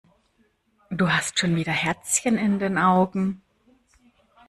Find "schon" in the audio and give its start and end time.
1.37-1.55